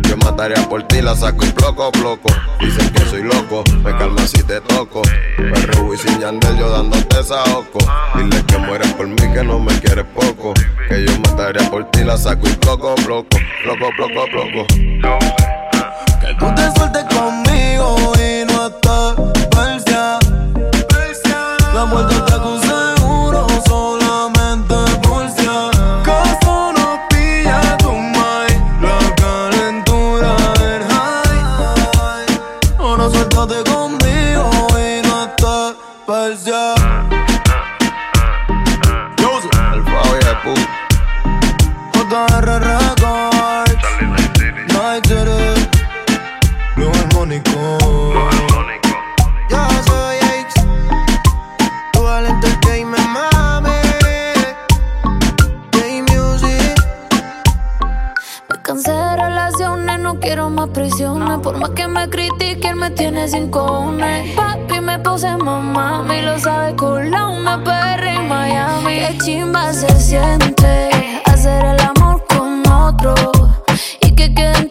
Yo 0.07 0.17
mataría 0.17 0.67
por 0.67 0.83
ti, 0.83 1.01
la 1.01 1.15
saco 1.15 1.45
y 1.45 1.51
bloco, 1.51 1.91
bloco. 1.91 2.29
Dicen 2.59 2.89
que 2.91 3.05
soy 3.05 3.23
loco, 3.23 3.63
me 3.83 3.95
calma 3.97 4.25
si 4.27 4.43
te 4.43 4.61
toco. 4.61 5.01
Un 5.37 5.51
Perro 5.51 5.83
Wisin 5.85 6.19
Yandelio 6.19 6.69
dándote 6.69 7.17
desahoco. 7.17 7.79
Dile 8.15 8.43
que 8.45 8.57
mueres 8.57 8.91
por 8.93 9.07
mí, 9.07 9.15
que 9.15 9.43
no 9.43 9.59
me 9.59 9.73
quieres 9.79 10.05
poco. 10.13 10.53
Que 10.89 11.05
yo 11.05 11.19
mataría 11.19 11.69
por 11.69 11.89
ti, 11.91 12.03
la 12.03 12.17
saco 12.17 12.47
y 12.47 12.53
bloco, 12.55 12.95
bloco, 13.05 13.37
bloco, 13.63 13.89
bloco, 13.97 14.27
bloco. 14.31 14.67
Que 16.21 16.33
tú 16.39 16.45
te 16.55 16.71
sueltes 16.77 17.03
conmigo 17.05 18.13
y 18.17 18.45
no 18.45 18.52
Pa' 61.63 61.73
que 61.73 61.87
me 61.87 62.09
critiquen 62.09 62.77
me 62.77 62.89
tiene 62.89 63.25
sin 63.25 63.49
cojones. 63.49 64.35
Papi 64.35 64.81
me 64.81 64.99
puse 64.99 65.37
mamá, 65.37 66.05
y 66.13 66.21
lo 66.21 66.37
sabe 66.37 66.75
culo, 66.75 67.31
una 67.31 67.63
perra 67.63 68.15
en 68.15 68.27
Miami. 68.27 68.99
Qué 68.99 69.17
chimba 69.23 69.71
se 69.71 69.87
siente 69.97 70.89
hacer 71.23 71.63
el 71.63 71.79
amor 71.79 72.21
con 72.27 72.67
otro 72.69 73.15
y 74.01 74.11
que 74.13 74.33
queden 74.33 74.67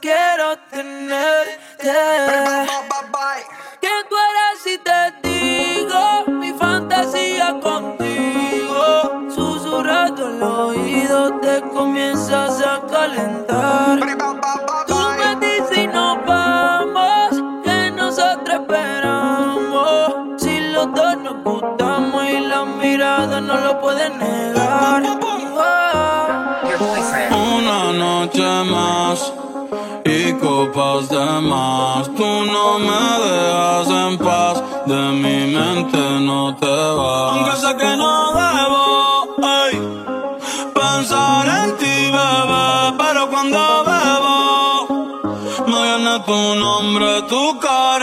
quiero 0.00 0.56
tenerte. 0.70 1.92
¿Qué 3.80 3.88
tú 4.08 4.14
eres 4.28 4.62
si 4.62 4.78
te 4.78 5.28
digo 5.28 6.24
mi 6.28 6.52
fantasía 6.52 7.58
contigo? 7.60 9.28
Susurrando 9.28 10.26
al 10.26 10.42
oído 10.42 11.40
te 11.40 11.62
comienzas 11.62 12.62
a 12.64 12.80
calentar. 12.86 13.98
Tú 14.86 14.96
me 15.18 15.46
dices 15.46 15.78
y 15.78 15.86
nos 15.88 16.24
vamos, 16.26 17.30
que 17.64 17.90
nosotros 17.90 18.60
esperamos. 18.60 20.40
Si 20.40 20.60
los 20.60 20.94
dos 20.94 21.16
nos 21.18 21.42
gustamos 21.42 22.24
y 22.28 22.38
la 22.38 22.64
mirada 22.64 23.40
no 23.40 23.56
lo 23.58 23.80
pueden 23.80 24.16
negar. 24.18 25.02
Una 27.30 27.92
noche 27.92 28.42
más 28.70 29.32
y 30.04 30.32
copas 30.34 31.08
de 31.08 31.40
más. 31.40 32.06
Tú 32.14 32.44
no 32.54 32.78
me 32.78 33.02
dejas 33.26 33.88
en 33.88 34.18
paz, 34.18 34.62
de 34.86 35.02
mi 35.22 35.52
mente 35.54 35.98
no 36.20 36.56
te 36.56 36.66
vas. 36.66 37.32
Aunque 37.32 37.56
sé 37.56 37.76
que 37.76 37.96
no 37.96 38.32
debo 38.34 38.82
ey, 39.64 39.72
pensar 40.74 41.46
en 41.60 41.76
ti, 41.78 41.96
bebé, 42.16 42.94
pero 42.98 43.28
cuando 43.30 43.58
bebo 43.90 44.36
me 45.66 45.82
viene 45.82 46.20
tu 46.26 46.54
nombre, 46.56 47.22
tu 47.28 47.58
cara 47.58 48.01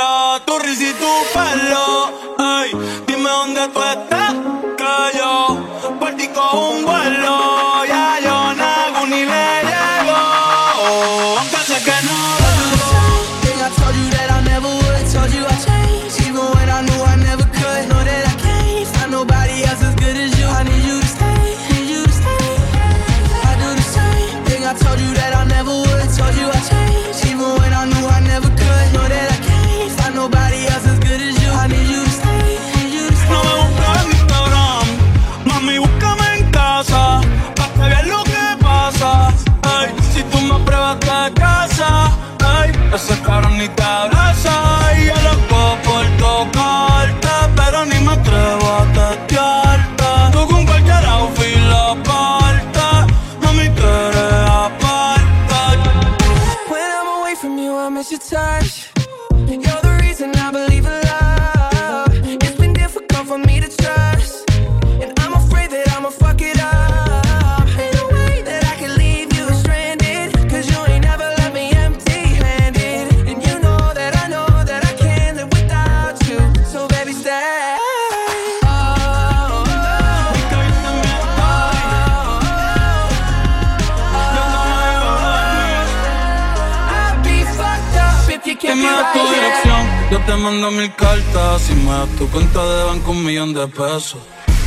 mando 90.40 90.72
mil 90.72 90.94
cartas 90.96 91.70
y 91.70 91.76
me 91.76 91.92
das 91.92 92.10
tu 92.18 92.28
cuenta 92.30 92.66
de 92.66 92.84
banco 92.86 93.12
un 93.12 93.26
millón 93.26 93.54
de 93.54 93.68
pesos. 93.68 94.22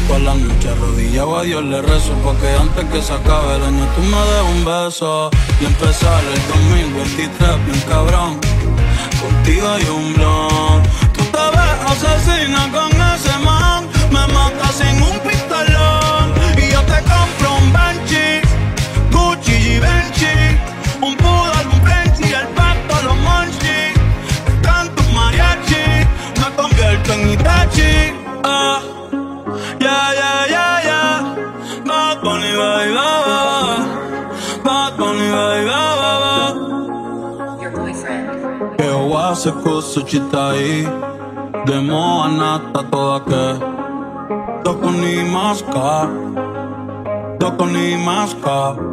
Por 0.07 0.21
la 0.21 0.35
noche 0.35 0.69
arrodillado 0.69 1.39
a 1.39 1.43
Dios 1.45 1.63
le 1.63 1.81
rezo 1.81 2.13
Porque 2.25 2.49
antes 2.49 2.85
que 2.87 3.01
se 3.01 3.13
acabe 3.13 3.55
el 3.57 3.63
año 3.63 3.87
tú 3.95 4.03
me 4.03 4.21
des 4.31 4.43
un 4.55 4.65
beso. 4.65 5.31
Y 5.61 5.65
empezar 5.65 6.23
el 6.25 6.41
2023 6.49 7.67
bien 7.67 7.81
cabrón. 7.89 8.41
Contigo 9.21 9.69
hay 9.69 9.85
un 9.85 10.15
blon. 10.15 10.83
Tú 11.15 11.23
te 11.25 11.45
ves 11.55 11.77
asesina 11.93 12.71
con 12.71 12.91
ese 13.15 13.39
man. 13.45 13.89
Me 14.11 14.27
mata 14.33 14.69
sin 14.73 15.03
un 15.03 15.19
se 39.35 39.53
cosa 39.63 40.05
ci 40.05 40.21
stai 40.29 40.89
Demo 41.65 42.23
annata 42.23 42.83
toda 42.83 43.23
che 43.25 43.59
Doko 44.63 44.91
ni 44.91 45.23
maska 45.25 46.09
Doko 47.39 47.65
ni 47.65 47.97
maska 47.97 48.92